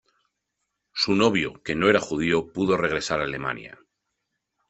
[0.95, 3.77] Su novio, que no era judío, pudo regresar a Alemania.